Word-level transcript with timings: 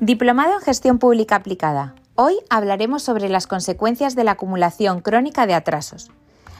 Diplomado 0.00 0.54
en 0.54 0.60
Gestión 0.60 1.00
Pública 1.00 1.34
Aplicada. 1.34 1.96
Hoy 2.14 2.36
hablaremos 2.50 3.02
sobre 3.02 3.28
las 3.28 3.48
consecuencias 3.48 4.14
de 4.14 4.22
la 4.22 4.32
acumulación 4.32 5.00
crónica 5.00 5.44
de 5.48 5.54
atrasos. 5.54 6.12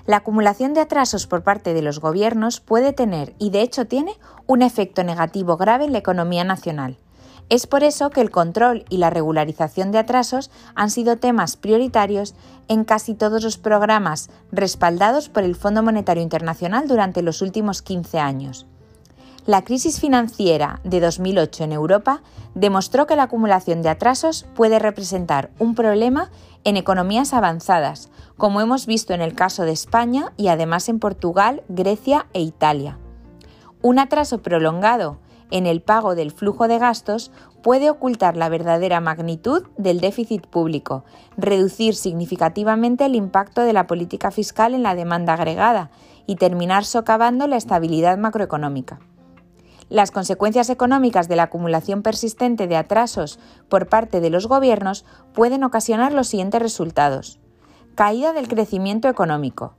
La 0.07 0.17
acumulación 0.17 0.75
de 0.75 0.81
atrasos 0.81 1.29
por 1.29 1.45
parte 1.45 1.73
de 1.73 1.81
los 1.81 2.01
gobiernos 2.01 2.59
puede 2.59 2.93
tener, 2.93 3.35
y 3.39 3.51
de 3.51 3.63
hecho 3.63 3.87
tiene, 3.87 4.19
un 4.49 4.61
efecto 4.61 5.05
negativo 5.05 5.57
grave 5.57 5.85
en 5.85 5.93
la 5.93 5.99
economía 5.99 6.43
nacional. 6.43 6.99
Es 7.49 7.69
por 7.69 7.85
eso 7.85 8.11
que 8.11 8.23
el 8.23 8.33
control 8.33 8.85
y 8.89 8.97
la 8.97 9.11
regularización 9.11 9.93
de 9.93 9.99
atrasos 9.99 10.51
han 10.75 10.91
sido 10.91 11.19
temas 11.19 11.57
prioritarios 11.57 12.35
en 12.67 12.83
casi 12.83 13.15
todos 13.15 13.45
los 13.45 13.57
programas 13.57 14.31
respaldados 14.51 15.29
por 15.29 15.45
el 15.45 15.55
Fondo 15.55 15.85
Monetario 15.85 16.25
Internacional 16.25 16.89
durante 16.89 17.23
los 17.23 17.41
últimos 17.41 17.83
15 17.83 18.19
años. 18.19 18.67
La 19.49 19.65
crisis 19.65 19.99
financiera 19.99 20.79
de 20.85 21.01
2008 21.01 21.65
en 21.65 21.73
Europa 21.73 22.21
demostró 22.55 23.07
que 23.07 23.17
la 23.17 23.23
acumulación 23.23 23.81
de 23.81 23.89
atrasos 23.89 24.45
puede 24.55 24.79
representar 24.79 25.49
un 25.59 25.75
problema 25.75 26.31
en 26.65 26.77
economías 26.77 27.33
avanzadas, 27.33 28.11
como 28.37 28.61
hemos 28.61 28.85
visto 28.85 29.15
en 29.15 29.23
el 29.23 29.33
caso 29.33 29.63
de 29.63 29.73
España 29.73 30.35
y 30.37 30.49
además 30.49 30.91
en 30.91 30.99
Portugal, 30.99 31.63
Grecia 31.71 32.27
e 32.35 32.43
Italia. 32.43 32.99
Un 33.81 33.99
atraso 33.99 34.43
prolongado 34.43 35.19
en 35.51 35.65
el 35.65 35.81
pago 35.81 36.15
del 36.15 36.31
flujo 36.31 36.69
de 36.69 36.79
gastos 36.79 37.31
puede 37.63 37.89
ocultar 37.89 38.37
la 38.37 38.51
verdadera 38.51 39.01
magnitud 39.01 39.67
del 39.79 40.01
déficit 40.01 40.47
público, 40.47 41.07
reducir 41.39 41.95
significativamente 41.95 43.07
el 43.07 43.15
impacto 43.15 43.63
de 43.63 43.73
la 43.73 43.87
política 43.87 44.31
fiscal 44.31 44.75
en 44.75 44.83
la 44.83 44.95
demanda 44.95 45.33
agregada 45.33 45.91
y 46.27 46.37
terminar 46.37 46.85
socavando 46.85 47.47
la 47.47 47.57
estabilidad 47.57 48.19
macroeconómica. 48.19 49.01
Las 49.89 50.11
consecuencias 50.11 50.69
económicas 50.69 51.29
de 51.29 51.37
la 51.37 51.45
acumulación 51.45 52.03
persistente 52.03 52.67
de 52.67 52.77
atrasos 52.77 53.39
por 53.69 53.89
parte 53.89 54.21
de 54.21 54.31
los 54.31 54.47
gobiernos 54.47 55.05
pueden 55.33 55.65
ocasionar 55.65 56.13
los 56.13 56.29
siguientes 56.29 56.61
resultados. 56.61 57.41
Caída 57.95 58.33
del 58.33 58.49
crecimiento 58.49 59.09
económico. 59.09 59.75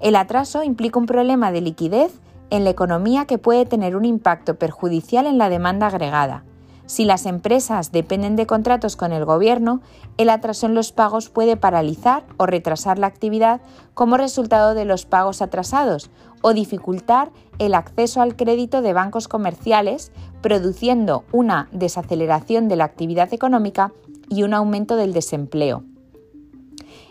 El 0.00 0.16
atraso 0.16 0.64
implica 0.64 0.98
un 0.98 1.06
problema 1.06 1.52
de 1.52 1.60
liquidez 1.60 2.20
en 2.50 2.64
la 2.64 2.70
economía 2.70 3.26
que 3.26 3.38
puede 3.38 3.64
tener 3.64 3.96
un 3.96 4.04
impacto 4.04 4.56
perjudicial 4.58 5.26
en 5.26 5.38
la 5.38 5.48
demanda 5.48 5.86
agregada. 5.86 6.44
Si 6.86 7.04
las 7.04 7.24
empresas 7.24 7.92
dependen 7.92 8.36
de 8.36 8.46
contratos 8.46 8.96
con 8.96 9.12
el 9.12 9.24
gobierno, 9.24 9.80
el 10.18 10.28
atraso 10.28 10.66
en 10.66 10.74
los 10.74 10.92
pagos 10.92 11.30
puede 11.30 11.56
paralizar 11.56 12.24
o 12.36 12.44
retrasar 12.44 12.98
la 12.98 13.06
actividad 13.06 13.62
como 13.94 14.18
resultado 14.18 14.74
de 14.74 14.84
los 14.84 15.06
pagos 15.06 15.40
atrasados 15.40 16.10
o 16.42 16.52
dificultar 16.52 17.30
el 17.58 17.74
acceso 17.74 18.20
al 18.20 18.36
crédito 18.36 18.82
de 18.82 18.92
bancos 18.92 19.28
comerciales, 19.28 20.12
produciendo 20.42 21.24
una 21.32 21.68
desaceleración 21.72 22.68
de 22.68 22.76
la 22.76 22.84
actividad 22.84 23.32
económica 23.32 23.92
y 24.28 24.42
un 24.42 24.52
aumento 24.52 24.96
del 24.96 25.14
desempleo. 25.14 25.84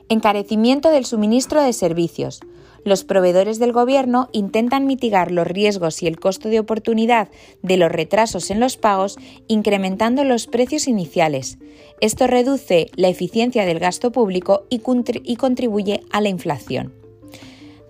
Encarecimiento 0.08 0.89
del 0.89 1.05
suministro 1.05 1.61
de 1.61 1.73
servicios 1.73 2.41
los 2.84 3.03
proveedores 3.03 3.59
del 3.59 3.72
Gobierno 3.72 4.30
intentan 4.31 4.86
mitigar 4.86 5.31
los 5.31 5.48
riesgos 5.48 6.02
y 6.03 6.08
el 6.08 6.20
costo 6.20 6.50
de 6.50 6.59
oportunidad 6.59 7.30
de 7.62 7.78
los 7.78 7.92
retrasos 7.92 8.52
en 8.52 8.59
los 8.59 8.78
pagos 8.78 9.17
incrementando 9.48 10.23
los 10.23 10.48
precios 10.48 10.88
iniciales. 10.88 11.58
Esto 12.02 12.28
reduce 12.28 12.89
la 12.95 13.08
eficiencia 13.08 13.66
del 13.66 13.80
gasto 13.80 14.11
público 14.11 14.66
y, 14.70 14.80
contribuye 14.80 16.02
a 16.11 16.22
la 16.22 16.30
inflación. 16.30 16.94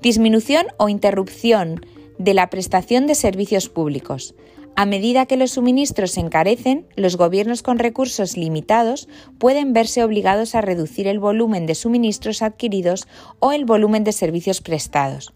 Disminución 0.01 0.67
o 0.77 0.89
interrupción 0.89 1.85
de 2.17 2.33
la 2.33 2.49
prestación 2.49 3.07
de 3.07 3.15
servicios 3.15 3.69
públicos. 3.69 4.35
A 4.75 4.87
medida 4.87 5.27
que 5.27 5.37
los 5.37 5.51
suministros 5.51 6.11
se 6.11 6.19
encarecen, 6.19 6.87
los 6.95 7.15
gobiernos 7.15 7.61
con 7.61 7.77
recursos 7.77 8.37
limitados 8.37 9.07
pueden 9.37 9.71
verse 9.71 10.03
obligados 10.03 10.55
a 10.55 10.61
reducir 10.61 11.07
el 11.07 11.19
volumen 11.19 11.67
de 11.67 11.75
suministros 11.75 12.41
adquiridos 12.41 13.07
o 13.39 13.51
el 13.51 13.65
volumen 13.65 14.03
de 14.03 14.13
servicios 14.13 14.61
prestados. 14.61 15.31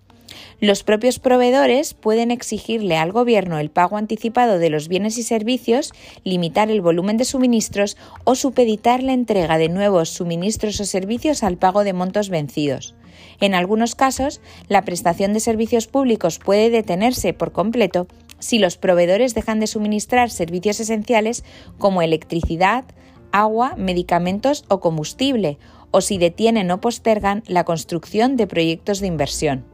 Los 0.59 0.83
propios 0.83 1.19
proveedores 1.19 1.93
pueden 1.93 2.31
exigirle 2.31 2.97
al 2.97 3.11
Gobierno 3.11 3.59
el 3.59 3.69
pago 3.69 3.97
anticipado 3.97 4.57
de 4.57 4.71
los 4.71 4.87
bienes 4.87 5.19
y 5.19 5.23
servicios, 5.23 5.93
limitar 6.23 6.71
el 6.71 6.81
volumen 6.81 7.17
de 7.17 7.25
suministros 7.25 7.95
o 8.23 8.33
supeditar 8.33 9.03
la 9.03 9.13
entrega 9.13 9.59
de 9.59 9.69
nuevos 9.69 10.09
suministros 10.09 10.79
o 10.79 10.85
servicios 10.85 11.43
al 11.43 11.57
pago 11.57 11.83
de 11.83 11.93
montos 11.93 12.29
vencidos. 12.29 12.95
En 13.39 13.53
algunos 13.53 13.93
casos, 13.93 14.41
la 14.67 14.83
prestación 14.83 15.33
de 15.33 15.41
servicios 15.41 15.85
públicos 15.85 16.39
puede 16.39 16.71
detenerse 16.71 17.33
por 17.33 17.51
completo 17.51 18.07
si 18.39 18.59
los 18.59 18.77
proveedores 18.77 19.33
dejan 19.33 19.59
de 19.59 19.67
suministrar 19.67 20.29
servicios 20.29 20.79
esenciales 20.79 21.43
como 21.77 22.01
electricidad, 22.01 22.85
agua, 23.31 23.75
medicamentos 23.77 24.65
o 24.69 24.79
combustible, 24.79 25.57
o 25.91 26.01
si 26.01 26.17
detienen 26.17 26.71
o 26.71 26.81
postergan 26.81 27.43
la 27.47 27.63
construcción 27.63 28.35
de 28.35 28.47
proyectos 28.47 28.99
de 28.99 29.07
inversión. 29.07 29.65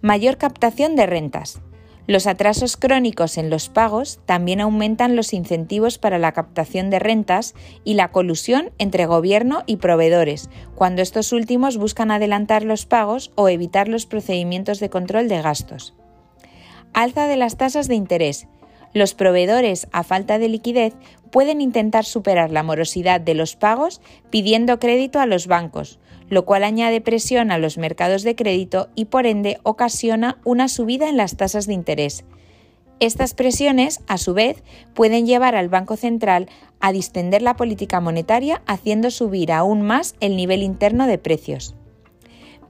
Mayor 0.00 0.36
captación 0.36 0.96
de 0.96 1.06
rentas. 1.06 1.60
Los 2.06 2.28
atrasos 2.28 2.76
crónicos 2.76 3.36
en 3.36 3.50
los 3.50 3.68
pagos 3.68 4.20
también 4.26 4.60
aumentan 4.60 5.16
los 5.16 5.32
incentivos 5.32 5.98
para 5.98 6.20
la 6.20 6.30
captación 6.30 6.88
de 6.88 7.00
rentas 7.00 7.54
y 7.82 7.94
la 7.94 8.12
colusión 8.12 8.70
entre 8.78 9.06
gobierno 9.06 9.64
y 9.66 9.78
proveedores, 9.78 10.48
cuando 10.76 11.02
estos 11.02 11.32
últimos 11.32 11.78
buscan 11.78 12.12
adelantar 12.12 12.62
los 12.62 12.86
pagos 12.86 13.32
o 13.34 13.48
evitar 13.48 13.88
los 13.88 14.06
procedimientos 14.06 14.78
de 14.78 14.88
control 14.88 15.26
de 15.28 15.42
gastos. 15.42 15.94
Alza 16.96 17.26
de 17.26 17.36
las 17.36 17.58
tasas 17.58 17.88
de 17.88 17.94
interés. 17.94 18.48
Los 18.94 19.12
proveedores, 19.12 19.86
a 19.92 20.02
falta 20.02 20.38
de 20.38 20.48
liquidez, 20.48 20.94
pueden 21.30 21.60
intentar 21.60 22.06
superar 22.06 22.50
la 22.50 22.62
morosidad 22.62 23.20
de 23.20 23.34
los 23.34 23.54
pagos 23.54 24.00
pidiendo 24.30 24.78
crédito 24.78 25.20
a 25.20 25.26
los 25.26 25.46
bancos, 25.46 25.98
lo 26.30 26.46
cual 26.46 26.64
añade 26.64 27.02
presión 27.02 27.50
a 27.50 27.58
los 27.58 27.76
mercados 27.76 28.22
de 28.22 28.34
crédito 28.34 28.88
y 28.94 29.04
por 29.04 29.26
ende 29.26 29.58
ocasiona 29.62 30.38
una 30.42 30.68
subida 30.68 31.10
en 31.10 31.18
las 31.18 31.36
tasas 31.36 31.66
de 31.66 31.74
interés. 31.74 32.24
Estas 32.98 33.34
presiones, 33.34 34.00
a 34.06 34.16
su 34.16 34.32
vez, 34.32 34.64
pueden 34.94 35.26
llevar 35.26 35.54
al 35.54 35.68
Banco 35.68 35.98
Central 35.98 36.48
a 36.80 36.92
distender 36.92 37.42
la 37.42 37.56
política 37.56 38.00
monetaria 38.00 38.62
haciendo 38.66 39.10
subir 39.10 39.52
aún 39.52 39.82
más 39.82 40.14
el 40.20 40.34
nivel 40.34 40.62
interno 40.62 41.06
de 41.06 41.18
precios. 41.18 41.74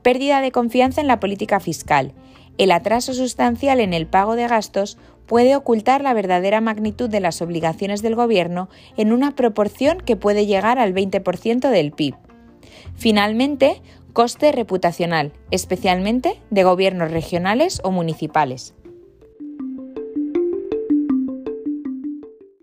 Pérdida 0.03 0.41
de 0.41 0.51
confianza 0.51 1.01
en 1.01 1.07
la 1.07 1.21
política 1.21 1.61
fiscal 1.61 2.13
el 2.59 2.71
atraso 2.73 3.15
sustancial 3.15 3.81
en 3.81 3.93
el 3.93 4.07
pago 4.07 4.37
de 4.37 4.49
gastos 4.49 4.99
puede 5.27 5.57
ocultar 5.57 6.03
la 6.03 6.15
verdadera 6.15 6.61
magnitud 6.61 7.11
de 7.11 7.21
las 7.21 7.43
obligaciones 7.43 8.03
del 8.03 8.15
Gobierno 8.15 8.69
en 8.97 9.13
una 9.13 9.35
proporción 9.35 9.99
que 9.99 10.17
puede 10.17 10.47
llegar 10.47 10.79
al 10.79 10.95
20% 10.95 11.69
del 11.69 11.93
PIB. 11.93 12.15
Finalmente, 12.95 13.83
coste 14.13 14.53
reputacional, 14.53 15.33
especialmente 15.51 16.41
de 16.51 16.65
gobiernos 16.65 17.11
regionales 17.11 17.81
o 17.85 17.91
municipales. 17.91 18.75